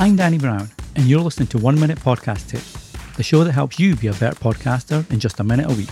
I'm 0.00 0.16
Danny 0.16 0.38
Brown, 0.38 0.70
and 0.96 1.04
you're 1.04 1.20
listening 1.20 1.48
to 1.48 1.58
One 1.58 1.78
Minute 1.78 1.98
Podcast 1.98 2.48
Tips, 2.48 2.90
the 3.18 3.22
show 3.22 3.44
that 3.44 3.52
helps 3.52 3.78
you 3.78 3.94
be 3.96 4.06
a 4.06 4.14
better 4.14 4.34
podcaster 4.34 5.04
in 5.12 5.20
just 5.20 5.40
a 5.40 5.44
minute 5.44 5.70
a 5.70 5.74
week. 5.74 5.90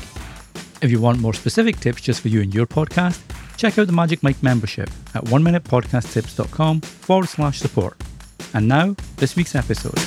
If 0.80 0.90
you 0.90 0.98
want 0.98 1.20
more 1.20 1.34
specific 1.34 1.78
tips 1.78 2.00
just 2.00 2.22
for 2.22 2.28
you 2.28 2.40
and 2.40 2.54
your 2.54 2.66
podcast, 2.66 3.20
check 3.58 3.78
out 3.78 3.86
the 3.86 3.92
Magic 3.92 4.22
Mike 4.22 4.42
membership 4.42 4.88
at 5.14 5.24
oneminutepodcasttips.com 5.24 6.80
forward 6.80 7.28
slash 7.28 7.58
support. 7.58 8.00
And 8.54 8.66
now, 8.66 8.96
this 9.16 9.36
week's 9.36 9.54
episode. 9.54 9.98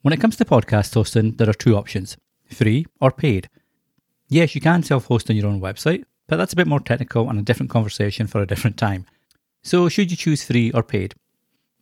When 0.00 0.14
it 0.14 0.22
comes 0.22 0.36
to 0.36 0.46
podcast 0.46 0.94
hosting, 0.94 1.32
there 1.32 1.50
are 1.50 1.52
two 1.52 1.76
options 1.76 2.16
free 2.46 2.86
or 2.98 3.10
paid. 3.10 3.50
Yes, 4.28 4.54
you 4.54 4.62
can 4.62 4.82
self 4.82 5.04
host 5.04 5.28
on 5.28 5.36
your 5.36 5.48
own 5.48 5.60
website, 5.60 6.04
but 6.32 6.38
that's 6.38 6.54
a 6.54 6.56
bit 6.56 6.66
more 6.66 6.80
technical 6.80 7.28
and 7.28 7.38
a 7.38 7.42
different 7.42 7.68
conversation 7.68 8.26
for 8.26 8.40
a 8.40 8.46
different 8.46 8.78
time. 8.78 9.04
So, 9.62 9.90
should 9.90 10.10
you 10.10 10.16
choose 10.16 10.42
free 10.42 10.70
or 10.72 10.82
paid? 10.82 11.14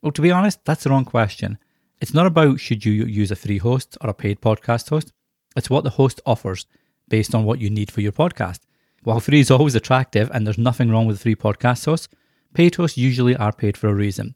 Well, 0.01 0.11
to 0.11 0.21
be 0.21 0.29
honest, 0.29 0.65
that's 0.65 0.83
the 0.83 0.89
wrong 0.89 1.05
question. 1.05 1.57
It's 2.01 2.13
not 2.13 2.25
about 2.25 2.59
should 2.59 2.83
you 2.83 2.91
use 2.91 3.31
a 3.31 3.37
free 3.37 3.59
host 3.59 3.97
or 4.01 4.09
a 4.09 4.13
paid 4.13 4.41
podcast 4.41 4.89
host. 4.89 5.13
It's 5.55 5.69
what 5.69 5.85
the 5.85 5.91
host 5.91 6.19
offers 6.25 6.65
based 7.07 7.33
on 7.33 7.45
what 7.45 7.61
you 7.61 7.69
need 7.69 7.91
for 7.91 8.01
your 8.01 8.11
podcast. 8.11 8.59
While 9.03 9.21
free 9.21 9.39
is 9.39 9.49
always 9.49 9.73
attractive 9.73 10.29
and 10.33 10.45
there's 10.45 10.57
nothing 10.57 10.91
wrong 10.91 11.05
with 11.05 11.21
free 11.21 11.35
podcast 11.35 11.85
hosts, 11.85 12.09
paid 12.53 12.75
hosts 12.75 12.97
usually 12.97 13.37
are 13.37 13.53
paid 13.53 13.77
for 13.77 13.87
a 13.87 13.93
reason. 13.93 14.35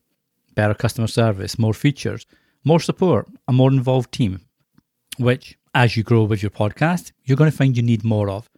Better 0.56 0.76
customer 0.76 1.08
service, 1.08 1.60
more 1.60 1.74
features, 1.74 2.26
more 2.64 2.80
support, 2.80 3.28
a 3.50 3.52
more 3.52 3.70
involved 3.70 4.14
team, 4.14 4.40
which, 5.18 5.58
as 5.74 5.98
you 5.98 6.04
grow 6.04 6.24
with 6.24 6.42
your 6.42 6.52
podcast, 6.52 7.12
you're 7.26 7.36
going 7.36 7.52
to 7.52 7.58
find 7.58 7.76
you 7.76 7.84
need 7.84 8.06
more 8.06 8.30
of. 8.30 8.50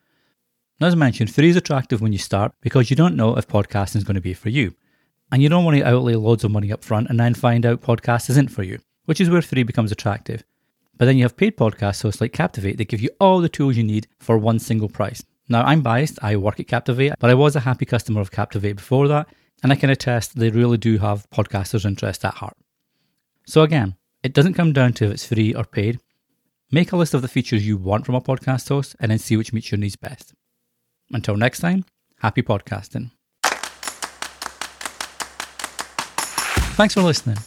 Now, 0.79 0.87
as 0.87 0.93
I 0.93 0.97
mentioned, 0.97 1.33
free 1.33 1.49
is 1.49 1.55
attractive 1.55 2.01
when 2.01 2.11
you 2.11 2.19
start 2.19 2.53
because 2.61 2.91
you 2.91 2.95
don't 2.95 3.15
know 3.15 3.35
if 3.35 3.47
podcasting 3.47 3.95
is 3.95 4.03
going 4.03 4.15
to 4.15 4.21
be 4.21 4.35
for 4.35 4.49
you. 4.49 4.75
And 5.31 5.41
you 5.41 5.49
don't 5.49 5.65
want 5.65 5.75
to 5.77 5.83
outlay 5.83 6.13
loads 6.13 6.43
of 6.43 6.51
money 6.51 6.71
up 6.71 6.83
front 6.83 7.09
and 7.09 7.19
then 7.19 7.33
find 7.33 7.65
out 7.65 7.81
podcast 7.81 8.29
isn't 8.29 8.51
for 8.51 8.61
you, 8.61 8.79
which 9.05 9.19
is 9.19 9.29
where 9.29 9.41
free 9.41 9.63
becomes 9.63 9.91
attractive. 9.91 10.43
But 10.97 11.05
then 11.05 11.17
you 11.17 11.23
have 11.23 11.35
paid 11.35 11.57
podcast 11.57 12.03
hosts 12.03 12.21
like 12.21 12.31
Captivate 12.31 12.77
that 12.77 12.89
give 12.89 13.01
you 13.01 13.09
all 13.19 13.39
the 13.39 13.49
tools 13.49 13.75
you 13.75 13.83
need 13.83 14.07
for 14.19 14.37
one 14.37 14.59
single 14.59 14.87
price. 14.87 15.23
Now, 15.49 15.63
I'm 15.63 15.81
biased, 15.81 16.19
I 16.21 16.35
work 16.35 16.59
at 16.59 16.67
Captivate, 16.67 17.13
but 17.19 17.29
I 17.29 17.33
was 17.33 17.55
a 17.55 17.61
happy 17.61 17.85
customer 17.85 18.21
of 18.21 18.31
Captivate 18.31 18.75
before 18.75 19.07
that, 19.07 19.27
and 19.63 19.71
I 19.71 19.75
can 19.75 19.89
attest 19.89 20.37
they 20.37 20.49
really 20.49 20.77
do 20.77 20.97
have 20.97 21.29
podcasters' 21.31 21.85
interest 21.85 22.23
at 22.23 22.35
heart. 22.35 22.57
So, 23.45 23.63
again, 23.63 23.95
it 24.23 24.33
doesn't 24.33 24.55
come 24.55 24.73
down 24.73 24.93
to 24.93 25.05
if 25.05 25.11
it's 25.11 25.25
free 25.25 25.53
or 25.53 25.63
paid. 25.63 25.99
Make 26.71 26.91
a 26.91 26.97
list 26.97 27.13
of 27.13 27.21
the 27.21 27.27
features 27.27 27.65
you 27.65 27.77
want 27.77 28.05
from 28.05 28.15
a 28.15 28.21
podcast 28.21 28.67
host 28.67 28.95
and 28.99 29.09
then 29.09 29.19
see 29.19 29.37
which 29.37 29.53
meets 29.53 29.71
your 29.71 29.79
needs 29.79 29.95
best. 29.95 30.33
Until 31.11 31.37
next 31.37 31.59
time, 31.59 31.85
happy 32.19 32.41
podcasting. 32.41 33.11
Thanks 36.75 36.93
for 36.93 37.01
listening. 37.01 37.37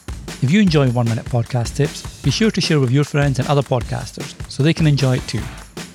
If 0.43 0.51
you 0.51 0.61
enjoy 0.61 0.91
One 0.91 1.09
Minute 1.09 1.27
Podcast 1.27 1.77
Tips, 1.77 2.23
be 2.23 2.31
sure 2.31 2.51
to 2.51 2.61
share 2.61 2.81
with 2.81 2.91
your 2.91 3.05
friends 3.05 3.39
and 3.39 3.47
other 3.49 3.63
podcasters 3.63 4.35
so 4.51 4.63
they 4.63 4.75
can 4.75 4.87
enjoy 4.87 5.19
it 5.19 5.29
too. 5.29 5.43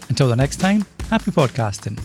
Until 0.09 0.30
the 0.30 0.36
next 0.36 0.58
time, 0.58 0.86
happy 1.09 1.31
podcasting. 1.31 1.99